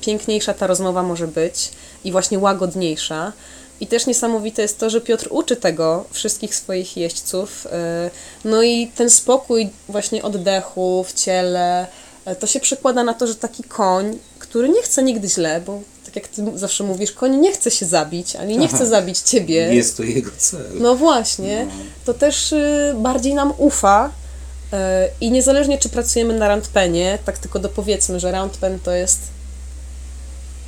[0.00, 1.70] piękniejsza ta rozmowa może być
[2.04, 3.32] i właśnie łagodniejsza.
[3.80, 7.66] I też niesamowite jest to, że Piotr uczy tego wszystkich swoich jeźdźców.
[7.72, 8.10] e,
[8.44, 11.86] No i ten spokój właśnie oddechu w ciele,
[12.24, 15.80] e, to się przekłada na to, że taki koń, który nie chce nigdy źle, bo
[16.16, 19.74] tak jak ty zawsze mówisz, koń nie chce się zabić, ani nie chce zabić ciebie.
[19.74, 20.66] Jest to jego cel.
[20.74, 21.66] No właśnie,
[22.04, 24.76] to też y, bardziej nam ufa y,
[25.20, 29.20] i niezależnie czy pracujemy na roundpenie, tak tylko dopowiedzmy, że roundpen to jest,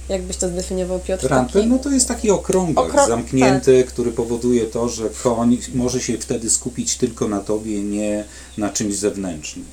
[0.08, 1.28] jakbyś to zdefiniował Piotr?
[1.28, 1.66] Rampę, taki?
[1.66, 6.50] no to jest taki okrągłek Okrą- zamknięty, który powoduje to, że koń może się wtedy
[6.50, 8.24] skupić tylko na tobie, nie
[8.58, 9.64] na czymś zewnętrznym.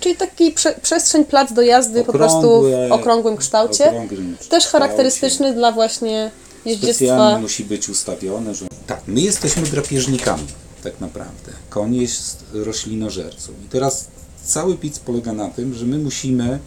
[0.00, 5.54] Czyli taki prze, przestrzeń, plac do jazdy po prostu w okrągłym kształcie, okrągłym też charakterystyczny
[5.54, 7.38] dla właśnie Specjalnie jeździectwa.
[7.38, 8.66] musi być ustawione, że...
[8.86, 10.46] Tak, my jesteśmy drapieżnikami,
[10.82, 11.52] tak naprawdę.
[11.70, 13.52] Koń jest roślinożercą.
[13.66, 14.04] I teraz
[14.44, 16.58] cały pic polega na tym, że my musimy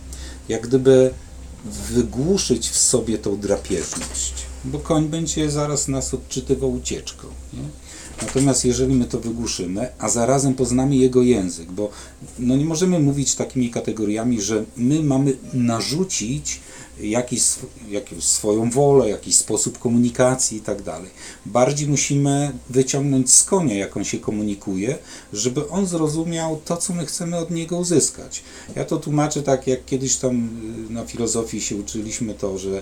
[0.50, 1.12] jak gdyby
[1.66, 4.34] wygłuszyć w sobie tą drapieżność,
[4.66, 7.28] bo koń będzie zaraz nas odczytywał ucieczką.
[7.54, 7.64] Nie?
[8.22, 11.90] Natomiast jeżeli my to wygłuszymy, a zarazem poznamy jego język, bo
[12.40, 16.60] no nie możemy mówić takimi kategoriami, że my mamy narzucić
[17.02, 17.44] jakiś,
[17.90, 21.10] jakąś swoją wolę, jakiś sposób komunikacji i tak dalej.
[21.46, 24.98] Bardziej musimy wyciągnąć z konia, jak on się komunikuje,
[25.34, 28.44] żeby on zrozumiał to, co my chcemy od niego uzyskać.
[28.76, 30.50] Ja to tłumaczę tak, jak kiedyś tam
[30.90, 32.82] y, na filozofii się uczyliśmy to, że y,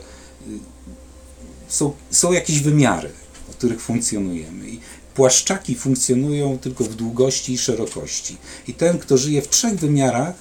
[1.67, 3.09] są, są jakieś wymiary,
[3.49, 4.69] w których funkcjonujemy.
[4.69, 4.79] I
[5.17, 8.37] płaszczaki funkcjonują tylko w długości i szerokości.
[8.67, 10.35] I ten, kto żyje w trzech wymiarach,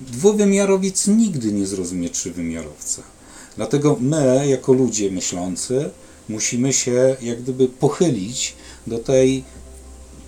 [0.00, 3.02] dwuwymiarowiec nigdy nie zrozumie trzywymiarowca.
[3.56, 5.90] Dlatego my, jako ludzie myślący,
[6.28, 8.54] musimy się jak gdyby pochylić
[8.86, 9.44] do tej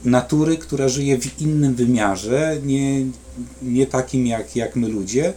[0.04, 3.06] natury, która żyje w innym wymiarze, nie,
[3.62, 5.32] nie takim jak, jak my ludzie,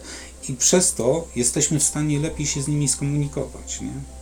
[0.48, 3.80] i przez to jesteśmy w stanie lepiej się z nimi skomunikować.
[3.80, 4.21] Nie?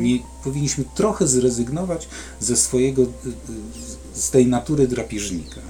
[0.00, 2.08] Nie, powinniśmy trochę zrezygnować
[2.40, 3.10] ze swojego, y, y,
[4.14, 5.60] z tej natury drapieżnika.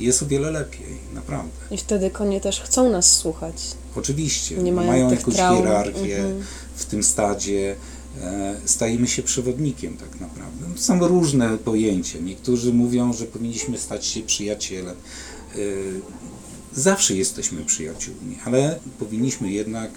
[0.00, 1.52] I Jest o wiele lepiej, naprawdę.
[1.70, 3.54] I wtedy konie też chcą nas słuchać.
[3.96, 5.58] Oczywiście, Nie mają mają jakąś traum.
[5.58, 6.24] hierarchię
[6.76, 7.76] w tym stadzie.
[8.22, 10.66] E, stajemy się przewodnikiem tak naprawdę.
[10.68, 12.18] No, Są różne pojęcia.
[12.18, 14.96] Niektórzy mówią, że powinniśmy stać się przyjacielem.
[15.54, 15.58] E,
[16.72, 19.90] zawsze jesteśmy przyjaciółmi, ale powinniśmy jednak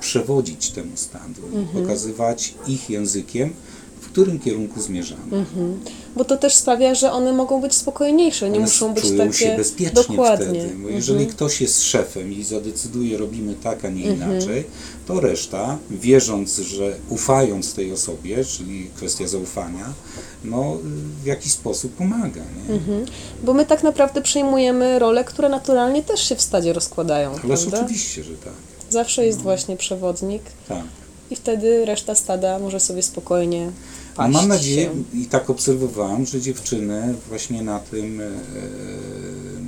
[0.00, 3.52] przewodzić temu stadu, pokazywać ich językiem,
[4.00, 5.44] w którym kierunku zmierzamy.
[6.16, 9.38] Bo to też sprawia, że one mogą być spokojniejsze, nie One muszą być czują takie
[9.38, 10.46] się bezpiecznie dokładnie.
[10.46, 10.66] Mhm.
[10.66, 10.82] wtedy.
[10.82, 14.64] Bo jeżeli ktoś jest szefem i zadecyduje, robimy tak, a nie inaczej,
[15.06, 19.92] to reszta, wierząc, że ufając tej osobie, czyli kwestia zaufania,
[20.44, 20.76] no
[21.22, 22.40] w jakiś sposób pomaga.
[22.40, 22.74] Nie?
[22.74, 23.06] Mhm.
[23.42, 27.80] Bo my tak naprawdę przejmujemy role, które naturalnie też się w stadzie rozkładają, Ależ prawda?
[27.80, 28.52] oczywiście, że tak.
[28.94, 30.84] Zawsze jest właśnie przewodnik tak.
[31.30, 33.70] i wtedy reszta stada może sobie spokojnie
[34.16, 35.18] paść mam nadzieję, się.
[35.18, 38.30] i tak obserwowałem, że dziewczyny właśnie na tym, e,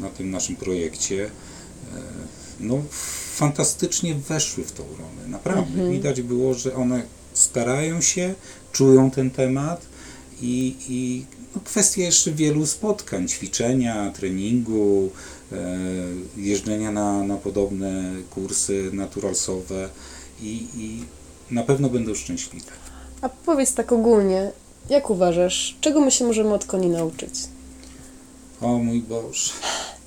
[0.01, 1.29] na tym naszym projekcie e,
[2.61, 2.83] no,
[3.35, 5.29] fantastycznie weszły w tą rolę.
[5.29, 5.91] Naprawdę.
[5.91, 8.35] Widać było, że one starają się,
[8.73, 9.87] czują ten temat
[10.41, 15.11] i, i no, kwestia jeszcze wielu spotkań, ćwiczenia, treningu,
[16.37, 19.89] jeżdżenia na, na podobne kursy naturalsowe
[20.43, 21.05] i, i
[21.51, 22.71] na pewno będą szczęśliwe.
[23.21, 24.53] A powiedz tak ogólnie,
[24.89, 27.35] jak uważasz, czego my się możemy od koni nauczyć?
[28.61, 29.53] O mój Boże.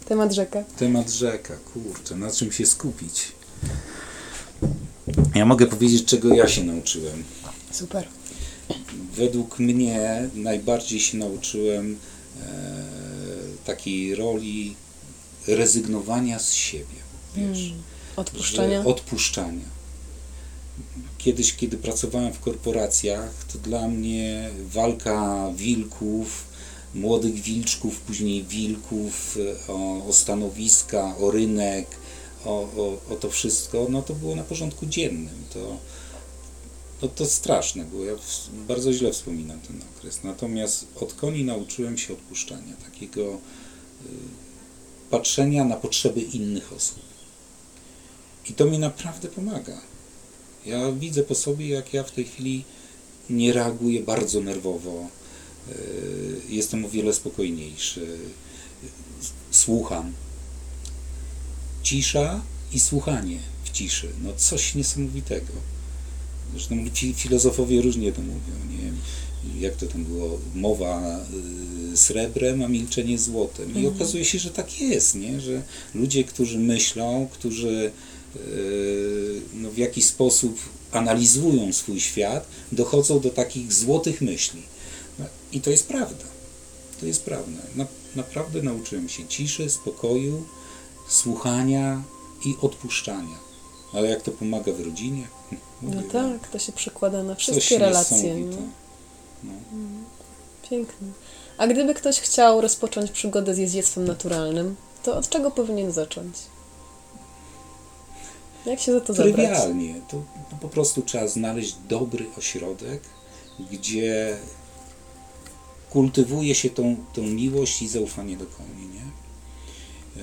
[0.06, 0.64] Temat rzeka.
[0.78, 3.32] Temat rzeka, kurczę, na czym się skupić?
[5.36, 7.24] Ja mogę powiedzieć, czego ja się nauczyłem.
[7.72, 8.08] Super.
[9.16, 11.98] Według mnie najbardziej się nauczyłem
[12.42, 12.46] e,
[13.66, 14.76] takiej roli
[15.56, 17.00] rezygnowania z siebie.
[17.36, 17.74] Wiesz,
[18.16, 18.84] Odpuszczania.
[18.84, 19.80] Że odpuszczania.
[21.18, 26.44] Kiedyś, kiedy pracowałem w korporacjach, to dla mnie walka wilków,
[26.94, 31.88] młodych wilczków, później wilków, e, o, o stanowiska, o rynek,
[32.46, 35.46] o, o, o to wszystko, no to było na porządku dziennym.
[35.54, 35.78] To,
[37.02, 38.06] no to straszne było.
[38.06, 38.14] Ja
[38.68, 40.24] bardzo źle wspominam ten okres.
[40.24, 43.38] Natomiast od koni nauczyłem się odpuszczania, takiego y,
[45.10, 47.00] patrzenia na potrzeby innych osób.
[48.50, 49.82] I to mi naprawdę pomaga.
[50.66, 52.64] Ja widzę po sobie, jak ja w tej chwili
[53.30, 55.08] nie reaguję bardzo nerwowo.
[55.70, 58.18] y, Jestem o wiele spokojniejszy.
[59.52, 60.14] Słucham.
[61.84, 62.42] Cisza
[62.72, 64.10] i słuchanie w ciszy.
[64.24, 65.54] No coś niesamowitego.
[66.52, 66.76] Zresztą
[67.16, 68.98] filozofowie różnie to mówią, nie wiem,
[69.60, 71.24] jak to tam było, mowa y,
[71.96, 73.76] srebrem, a milczenie złotem.
[73.76, 75.42] I okazuje się, że tak jest, nie?
[75.42, 75.62] że
[75.96, 77.92] ludzie, którzy myślą, którzy
[78.36, 80.60] y, no, w jakiś sposób
[80.92, 84.62] analizują swój świat, dochodzą do takich złotych myśli.
[85.20, 86.26] No, I to jest prawda.
[87.00, 87.62] To jest prawda.
[87.76, 90.46] Na, naprawdę nauczyłem się ciszy, spokoju,
[91.10, 92.04] słuchania
[92.46, 93.40] i odpuszczania.
[93.94, 95.28] Ale jak to pomaga w rodzinie?
[95.82, 98.18] No Mówię, tak, to się przekłada na wszystkie relacje.
[98.18, 98.62] niesamowite.
[99.44, 99.52] No.
[100.70, 101.08] Pięknie.
[101.60, 106.36] A gdyby ktoś chciał rozpocząć przygodę z jeździectwem naturalnym, to od czego powinien zacząć?
[108.66, 109.36] Jak się za to zabrać?
[109.36, 110.02] Trywialnie.
[110.12, 113.02] To, to po prostu trzeba znaleźć dobry ośrodek,
[113.72, 114.38] gdzie
[115.90, 118.88] kultywuje się tą, tą miłość i zaufanie do koni.
[118.94, 119.06] Nie?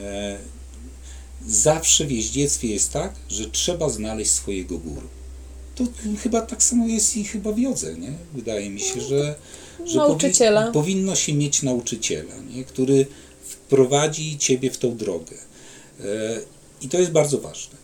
[0.00, 0.38] E,
[1.46, 5.08] zawsze w jeździectwie jest tak, że trzeba znaleźć swojego guru.
[5.74, 5.84] To
[6.22, 8.12] chyba tak samo jest i chyba w jodze, nie?
[8.34, 9.34] Wydaje mi się, że,
[9.84, 10.70] że Nauczyciela.
[10.72, 12.64] powinno się mieć nauczyciela, nie?
[12.64, 13.06] który
[13.42, 15.36] wprowadzi ciebie w tą drogę.
[16.00, 16.04] E,
[16.82, 17.76] I to jest bardzo ważne,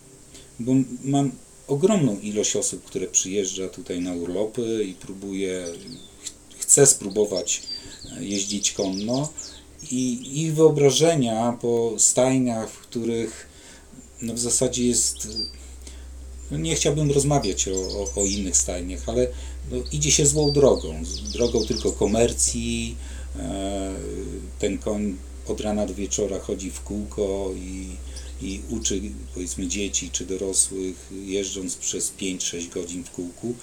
[0.60, 0.72] bo
[1.04, 1.32] mam
[1.68, 5.64] ogromną ilość osób, które przyjeżdża tutaj na urlopy i próbuje,
[6.24, 7.62] ch- chce spróbować
[8.18, 9.28] e, jeździć konno
[9.90, 13.46] i ich wyobrażenia po stajniach, w których
[14.22, 15.16] no w zasadzie jest
[16.50, 19.26] no nie chciałbym rozmawiać o, o, o innych stajniach, ale
[19.70, 22.96] no, idzie się złą drogą, drogą tylko komercji.
[23.38, 23.92] E,
[24.58, 27.88] ten koń od rana do wieczora chodzi w kółko i,
[28.42, 29.00] i uczy
[29.34, 33.54] powiedzmy dzieci czy dorosłych jeżdżąc przez 5-6 godzin w kółku,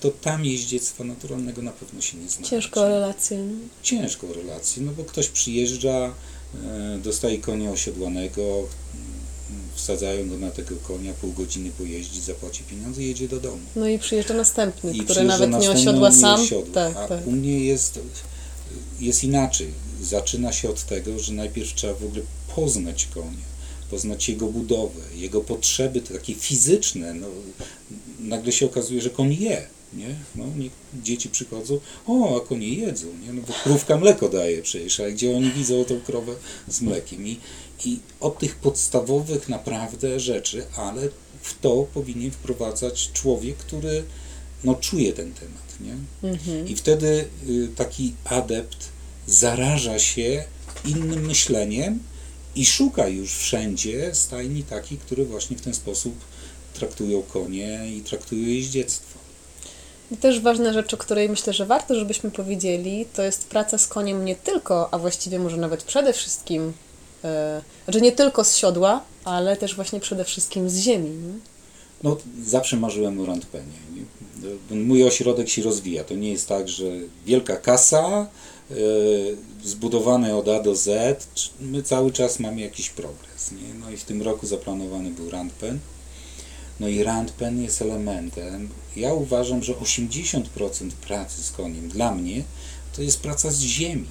[0.00, 2.50] to tam jeździectwa naturalnego na pewno się nie znajdzie.
[2.50, 3.48] Ciężko o relację.
[3.82, 6.14] Ciężką relację, no bo ktoś przyjeżdża,
[6.54, 8.68] e, dostaje konia osiodłanego,
[9.76, 13.62] wsadzają go na tego konia, pół godziny pojeździ, zapłaci pieniądze i jedzie do domu.
[13.76, 16.40] No i przyjeżdża następny, który przyjeżdża nawet nie osiodła nie sam.
[16.40, 16.74] osiodła.
[16.74, 17.26] Tak, A tak.
[17.26, 17.98] u mnie jest,
[19.00, 19.68] jest inaczej.
[20.02, 22.22] Zaczyna się od tego, że najpierw trzeba w ogóle
[22.56, 23.46] poznać konia,
[23.90, 27.14] poznać jego budowę, jego potrzeby te takie fizyczne.
[27.14, 27.26] No,
[28.20, 30.14] nagle się okazuje, że koń je, nie?
[30.36, 30.70] No, nie,
[31.02, 33.32] dzieci przychodzą, o, a konie jedzą, nie?
[33.32, 36.32] No bo krówka mleko daje przecież, a gdzie oni widzą tą krowę
[36.68, 37.26] z mlekiem?
[37.26, 37.36] I,
[37.84, 41.08] i od tych podstawowych naprawdę rzeczy, ale
[41.42, 44.04] w to powinien wprowadzać człowiek, który
[44.64, 45.96] no, czuje ten temat, nie?
[46.70, 48.88] I wtedy y, taki adept
[49.26, 50.44] zaraża się
[50.84, 51.98] innym myśleniem
[52.54, 56.14] i szuka już wszędzie stajni takich, które właśnie w ten sposób
[56.74, 59.18] traktują konie i traktują jeździectwo.
[60.10, 63.86] I też ważna rzecz, o której myślę, że warto, żebyśmy powiedzieli, to jest praca z
[63.86, 66.72] koniem nie tylko, a właściwie może nawet przede wszystkim,
[67.84, 71.10] znaczy nie tylko z siodła, ale też właśnie przede wszystkim z ziemi.
[71.10, 71.32] Nie?
[72.02, 73.72] No, zawsze marzyłem o Randpenie.
[73.94, 74.06] nie?
[74.76, 76.04] Mój ośrodek się rozwija.
[76.04, 76.84] To nie jest tak, że
[77.26, 78.26] wielka kasa,
[78.70, 78.74] e,
[79.64, 81.26] zbudowane od A do Z,
[81.60, 83.52] my cały czas mamy jakiś progres.
[83.52, 83.74] Nie?
[83.80, 85.78] No i w tym roku zaplanowany był Randpen.
[86.80, 88.68] No i Randpen jest elementem.
[88.96, 92.42] Ja uważam, że 80% pracy z koniem dla mnie
[92.96, 94.06] to jest praca z ziemi,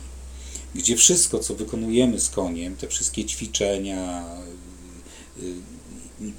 [0.75, 4.25] gdzie wszystko, co wykonujemy z koniem, te wszystkie ćwiczenia,
[5.39, 5.53] y, y,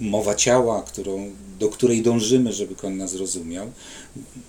[0.00, 3.72] mowa ciała, którą, do której dążymy, żeby koń nas zrozumiał,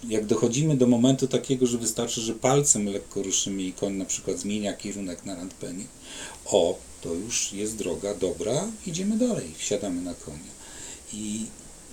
[0.10, 4.40] jak dochodzimy do momentu takiego, że wystarczy, że palcem lekko ruszymy i koń na przykład
[4.40, 5.84] zmienia kierunek na randpenie,
[6.46, 10.58] o, to już jest droga dobra, idziemy dalej, wsiadamy na konia.
[11.14, 11.46] I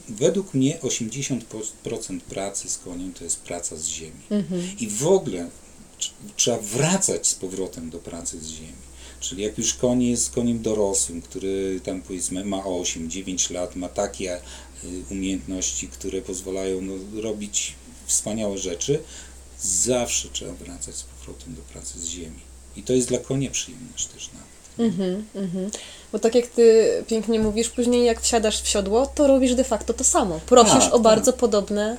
[0.09, 4.21] według mnie 80% pracy z koniem to jest praca z ziemi.
[4.81, 5.51] I w ogóle
[6.37, 8.85] trzeba wracać z powrotem do pracy z ziemi.
[9.21, 14.37] Czyli jak już koń jest koniem dorosłym, który tam powiedzmy ma 8-9 lat, ma takie
[14.37, 14.41] y,
[15.11, 17.75] umiejętności, które pozwalają no, robić
[18.07, 19.01] wspaniałe rzeczy,
[19.61, 22.41] zawsze trzeba wracać z powrotem do pracy z ziemi.
[22.77, 24.55] I to jest dla konia przyjemność też nawet.
[24.79, 25.71] Mhm, mhm.
[26.13, 29.95] Bo tak jak ty pięknie mówisz, później jak wsiadasz w siodło, to robisz de facto
[29.95, 30.41] to samo.
[30.47, 31.03] Prosisz Tak, o tak.
[31.03, 31.97] bardzo podobne.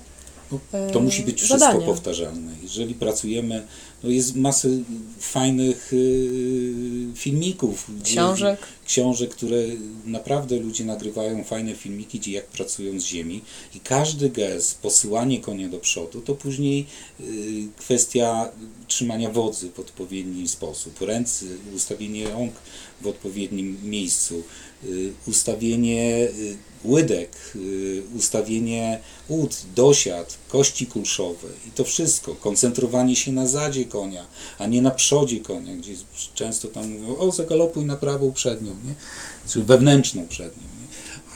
[0.52, 0.60] No,
[0.94, 1.86] to e, musi być wszystko zadania.
[1.86, 2.52] powtarzalne.
[2.64, 3.68] Jeżeli pracujemy,
[4.12, 4.84] jest masy
[5.20, 8.60] fajnych y, filmików, Książek.
[8.86, 9.58] książek, które
[10.06, 13.42] naprawdę ludzie nagrywają fajne filmiki, gdzie jak pracują z ziemi.
[13.76, 16.86] I każdy gest, posyłanie konia do przodu, to później
[17.20, 17.24] y,
[17.78, 18.52] kwestia
[18.88, 22.54] trzymania wodzy w odpowiedni sposób, ręce, ustawienie rąk
[23.02, 24.44] w odpowiednim miejscu,
[25.28, 33.48] ustawienie y, łydek, y, ustawienie ud, dosiad, kości kulszowe i to wszystko, koncentrowanie się na
[33.48, 34.26] zadzie konia,
[34.58, 35.94] a nie na przodzie konia, gdzie
[36.34, 38.96] często tam mówią, o zagalopuj na prawą przednią, nie?
[39.64, 40.64] wewnętrzną przednią.
[40.64, 40.86] Nie?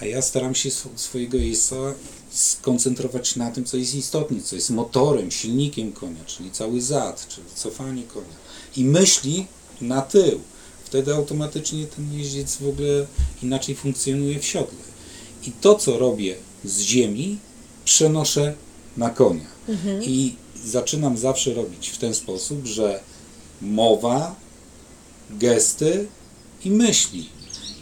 [0.02, 1.76] A ja staram się sw- swojego jeźdźca
[2.32, 7.48] skoncentrować na tym, co jest istotne, co jest motorem, silnikiem konia, czyli cały zad, czyli
[7.56, 8.36] cofanie konia.
[8.78, 9.48] I myśli
[9.82, 10.42] na tył.
[10.90, 13.06] Wtedy automatycznie ten jeździec w ogóle
[13.44, 14.80] inaczej funkcjonuje w siodle.
[15.48, 17.38] I to, co robię z ziemi,
[17.86, 18.54] przenoszę
[18.98, 19.46] na konia.
[20.02, 23.00] I zaczynam zawsze robić w ten sposób, że
[23.62, 24.36] mowa,
[25.30, 26.08] gesty
[26.66, 27.30] i myśli.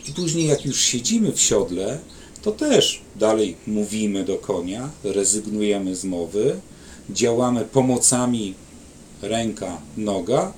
[0.10, 2.00] I później, jak już siedzimy w siodle,
[2.42, 6.60] to też dalej mówimy do konia, rezygnujemy z mowy,
[7.10, 8.54] działamy pomocami
[9.22, 10.54] ręka, noga,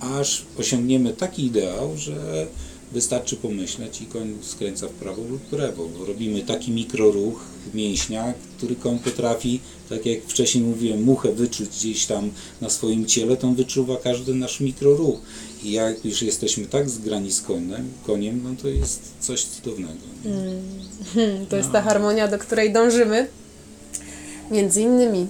[0.00, 2.46] aż osiągniemy taki ideał, że
[2.92, 5.88] wystarczy pomyśleć i koń skręca w prawo lub w lewo.
[6.06, 7.40] Robimy taki mikroruch
[7.74, 12.30] mięśnia, który koń potrafi, tak jak wcześniej mówiłem, muchę wyczuć gdzieś tam
[12.60, 15.20] na swoim ciele, to on wyczuwa każdy nasz mikroruch.
[15.62, 20.00] I jak już jesteśmy tak zgrani z koniem, koniem no to jest coś cudownego.
[20.22, 23.28] Hmm, To jest ta harmonia, do której dążymy.
[24.50, 25.26] Między innymi.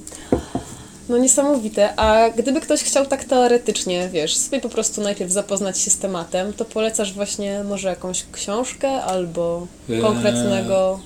[1.08, 2.00] No niesamowite.
[2.00, 6.52] A gdyby ktoś chciał tak teoretycznie, wiesz, sobie po prostu najpierw zapoznać się z tematem,
[6.52, 10.00] to polecasz właśnie może jakąś książkę albo Eee.
[10.00, 11.00] konkretnego.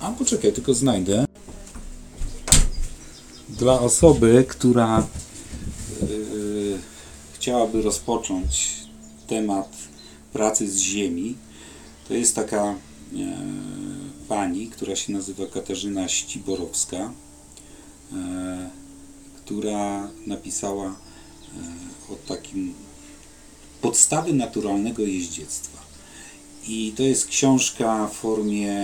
[0.00, 1.24] A poczekaj, tylko znajdę.
[3.48, 5.06] Dla osoby, która
[6.02, 6.78] yy,
[7.34, 8.74] chciałaby rozpocząć
[9.26, 9.68] temat
[10.32, 11.36] pracy z ziemi,
[12.08, 12.74] to jest taka
[13.12, 13.26] yy,
[14.28, 17.12] pani, która się nazywa Katarzyna Ściborowska,
[18.12, 18.18] yy,
[19.46, 22.74] która napisała yy, o takim
[23.80, 25.78] podstawy naturalnego jeździectwa.
[26.68, 28.74] I to jest książka w formie,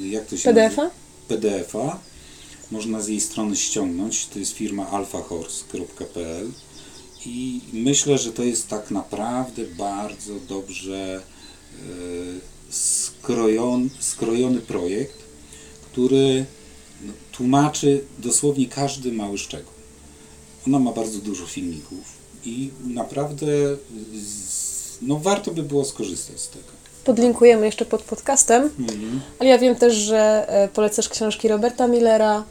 [0.00, 0.82] jak to się PDF-a?
[0.82, 0.90] nazywa?
[1.28, 1.98] PDF-a.
[2.70, 4.26] Można z jej strony ściągnąć.
[4.26, 6.50] To jest firma alfahorse.pl
[7.26, 11.80] i myślę, że to jest tak naprawdę bardzo dobrze e,
[12.70, 15.18] skrojony, skrojony projekt,
[15.82, 16.44] który
[17.02, 19.79] no, tłumaczy dosłownie każdy mały szczegół.
[20.66, 22.04] Ona ma bardzo dużo filmików
[22.44, 23.46] i naprawdę
[25.02, 26.64] no, warto by było skorzystać z tego.
[27.04, 28.62] Podlinkujemy jeszcze pod podcastem.
[28.78, 29.20] Mhm.
[29.38, 32.44] Ale ja wiem też, że e, polecasz książki Roberta Millera.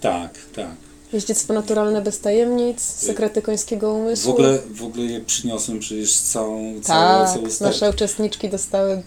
[0.00, 0.70] Tak, tak.
[1.12, 4.30] Jeździectwo naturalne bez tajemnic, sekrety końskiego umysłu.
[4.30, 9.02] W ogóle, w ogóle je przyniosłem przecież całą, całą, tak, całą nasze uczestniczki dostały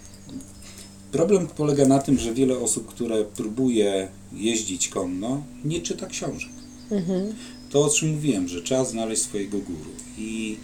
[1.13, 6.51] Problem polega na tym, że wiele osób, które próbuje jeździć konno, nie czyta książek.
[6.91, 7.33] Mhm.
[7.73, 9.91] To o czym mówiłem, że trzeba znaleźć swojego guru.
[10.17, 10.57] I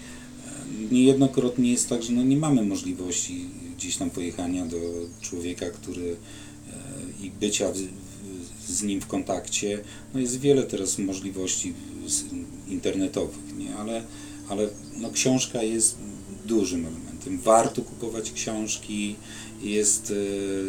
[0.48, 3.46] e, niejednokrotnie jest tak, że no nie mamy możliwości
[3.78, 4.78] gdzieś tam pojechania do
[5.22, 7.74] człowieka, który e, i bycia
[8.68, 9.80] z nim w kontakcie.
[10.14, 11.74] No jest wiele teraz możliwości
[12.68, 13.76] internetowych, nie?
[13.76, 14.04] ale,
[14.50, 15.98] ale no książka jest
[16.46, 17.40] dużym elementem.
[17.40, 19.16] Warto kupować książki.
[19.62, 20.14] Jest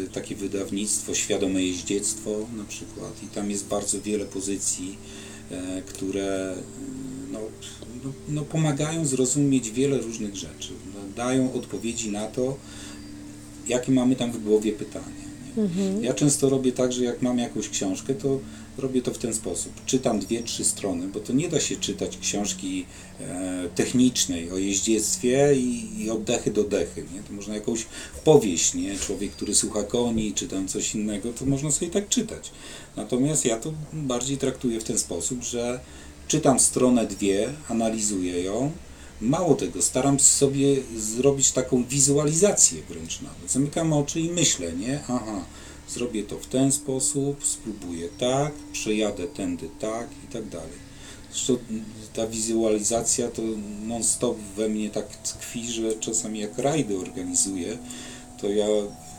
[0.05, 4.97] e, takie wydawnictwo Świadome Jeździectwo na przykład i tam jest bardzo wiele pozycji,
[5.85, 6.55] które
[7.31, 7.39] no,
[8.03, 10.73] no, no pomagają zrozumieć wiele różnych rzeczy.
[10.93, 12.57] No, dają odpowiedzi na to,
[13.67, 15.05] jakie mamy tam w głowie pytania.
[15.57, 16.07] Nie?
[16.07, 18.39] Ja często robię tak, że jak mam jakąś książkę, to
[18.77, 19.73] robię to w ten sposób.
[19.85, 22.85] Czytam dwie, trzy strony, bo to nie da się czytać książki
[23.19, 27.05] e, technicznej o jeździectwie i, i od dechy do dechy.
[27.13, 27.23] Nie?
[27.23, 27.85] To można jakąś
[28.23, 28.95] powieść, nie?
[28.99, 32.51] człowiek, który słucha koni, czy tam coś innego, to można sobie tak czytać.
[32.95, 35.79] Natomiast ja to bardziej traktuję w ten sposób, że
[36.27, 38.71] czytam stronę dwie, analizuję ją,
[39.21, 43.51] Mało tego, staram sobie zrobić taką wizualizację wręcz nawet.
[43.51, 44.99] Zamykam oczy i myślę, nie?
[45.03, 45.45] Aha,
[45.93, 50.91] zrobię to w ten sposób, spróbuję tak, przejadę tędy tak i tak dalej.
[51.31, 51.57] Zresztą
[52.13, 53.41] ta wizualizacja to
[53.87, 57.77] non-stop we mnie tak tkwi, że czasami jak rajdy organizuję,
[58.41, 58.65] to ja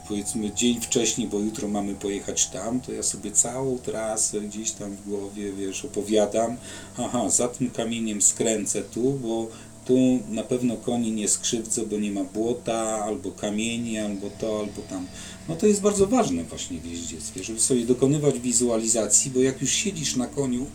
[0.08, 4.96] powiedzmy dzień wcześniej, bo jutro mamy pojechać tam, to ja sobie całą trasę gdzieś tam
[4.96, 6.56] w głowie, wiesz, opowiadam.
[6.98, 9.48] Aha, za tym kamieniem skręcę tu, bo
[9.84, 14.82] tu na pewno koni nie skrzywdzę, bo nie ma błota, albo kamieni, albo to, albo
[14.90, 15.06] tam.
[15.48, 19.70] No to jest bardzo ważne właśnie w jeździectwie, żeby sobie dokonywać wizualizacji, bo jak już
[19.70, 20.66] siedzisz na koniu,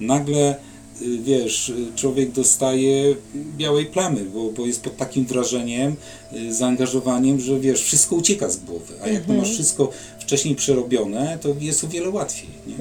[0.00, 0.56] nagle
[1.02, 3.14] y, wiesz, y, człowiek dostaje
[3.56, 5.96] białej plamy, bo, bo jest pod takim wrażeniem,
[6.32, 9.90] y, zaangażowaniem, że wiesz, wszystko ucieka z głowy, a jak to masz wszystko
[10.20, 12.50] wcześniej przerobione, to jest o wiele łatwiej.
[12.66, 12.74] Nie?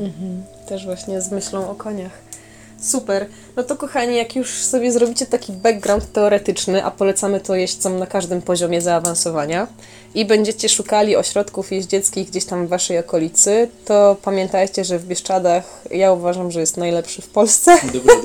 [0.66, 2.25] też właśnie z myślą o koniach.
[2.82, 3.26] Super.
[3.56, 8.06] No to kochani, jak już sobie zrobicie taki background teoretyczny, a polecamy to jeźdźcom na
[8.06, 9.68] każdym poziomie zaawansowania
[10.16, 15.82] i będziecie szukali ośrodków jeździeckich gdzieś tam w waszej okolicy, to pamiętajcie, że w Bieszczadach
[15.92, 17.78] ja uważam, że jest najlepszy w Polsce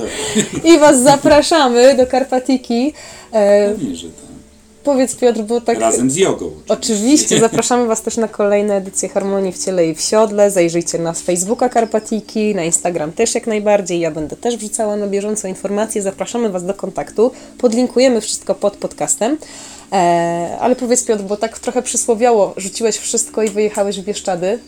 [0.74, 2.92] i was zapraszamy do Karpatiki.
[3.32, 4.29] E, Pewnie, że tak.
[4.84, 5.80] Powiedz Piotr, bo tak...
[5.80, 6.50] Razem z jogą.
[6.68, 10.50] Oczywiście, zapraszamy Was też na kolejne edycje Harmonii w Ciele i w Siodle.
[10.50, 14.00] Zajrzyjcie na Facebooka Karpatiki, na Instagram też jak najbardziej.
[14.00, 16.02] Ja będę też wrzucała na bieżąco informacje.
[16.02, 17.30] Zapraszamy Was do kontaktu.
[17.58, 19.36] Podlinkujemy wszystko pod podcastem.
[19.92, 24.58] E, ale powiedz Piotr, bo tak trochę przysłowiowo, rzuciłeś wszystko i wyjechałeś w Bieszczady.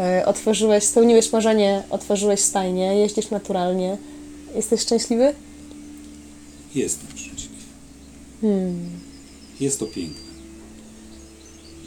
[0.00, 3.96] E, otworzyłeś, spełniłeś marzenie, otworzyłeś stajnię, jeździsz naturalnie.
[4.54, 5.34] Jesteś szczęśliwy?
[6.74, 7.62] Jestem szczęśliwy.
[9.62, 10.32] Jest to piękne.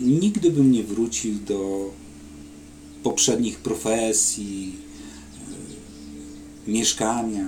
[0.01, 1.91] Nigdy bym nie wrócił do
[3.03, 4.76] poprzednich profesji,
[6.67, 7.45] e, mieszkania.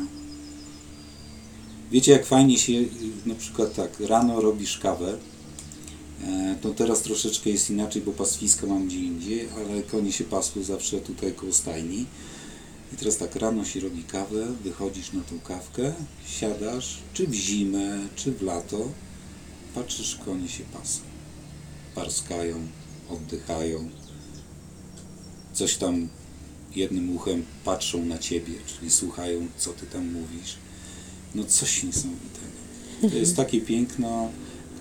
[1.91, 2.89] Wiecie, jak fajnie się, y,
[3.25, 5.17] na przykład tak, rano robisz kawę,
[6.23, 10.63] e, to teraz troszeczkę jest inaczej, bo pastwiska mam gdzie indziej, ale konie się pasły
[10.63, 12.05] zawsze tutaj koło stajni.
[12.93, 15.93] I teraz tak, rano się robi kawę, wychodzisz na tą kawkę,
[16.27, 18.89] siadasz, czy w zimę, czy w lato,
[19.77, 20.99] patrzysz, konie się pasą.
[21.95, 22.55] Parskają,
[23.09, 23.89] oddychają,
[25.53, 26.07] coś tam
[26.75, 30.57] jednym uchem patrzą na ciebie, czyli słuchają, co ty tam mówisz.
[31.35, 32.47] No coś niesamowitego.
[33.01, 34.29] To jest takie piękno,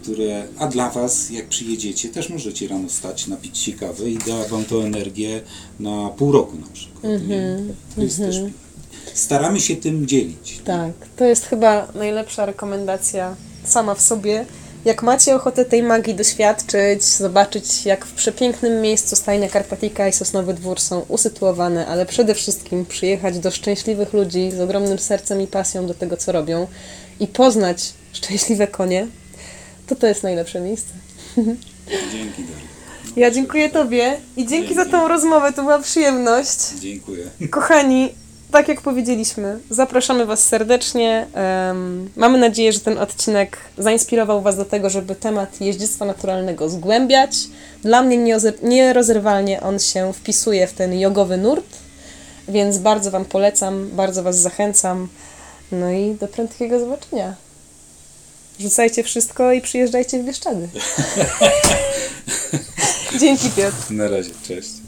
[0.02, 4.48] które, a dla Was, jak przyjedziecie, też możecie rano stać, napić się kawy i da
[4.48, 5.42] Wam to energię
[5.80, 7.28] na pół roku na przykład.
[7.28, 7.58] nie?
[7.96, 8.66] To jest też piękne.
[9.14, 10.60] Staramy się tym dzielić.
[10.64, 14.46] Tak, to jest chyba najlepsza rekomendacja sama w sobie.
[14.86, 20.54] Jak macie ochotę tej magii doświadczyć, zobaczyć jak w przepięknym miejscu stajnia Karpatika i Sosnowy
[20.54, 25.86] Dwór są usytuowane, ale przede wszystkim przyjechać do szczęśliwych ludzi z ogromnym sercem i pasją
[25.86, 26.66] do tego, co robią
[27.20, 29.06] i poznać szczęśliwe konie,
[29.86, 30.92] to to jest najlepsze miejsce.
[32.12, 32.66] Dzięki Daria.
[33.16, 36.58] Ja dziękuję Tobie i dzięki za tą rozmowę, to była przyjemność.
[36.80, 37.24] Dziękuję.
[37.50, 38.14] Kochani,
[38.50, 41.26] tak jak powiedzieliśmy, zapraszamy Was serdecznie.
[41.34, 47.36] Em, mamy nadzieję, że ten odcinek zainspirował Was do tego, żeby temat jeździectwa naturalnego zgłębiać.
[47.82, 51.76] Dla mnie nierozerwalnie on się wpisuje w ten jogowy nurt,
[52.48, 55.08] więc bardzo Wam polecam, bardzo Was zachęcam.
[55.72, 57.34] No i do prędkiego zobaczenia.
[58.60, 60.68] Rzucajcie wszystko i przyjeżdżajcie w Bieszczady.
[63.20, 63.90] Dzięki Piotr.
[63.90, 64.85] Na razie, cześć.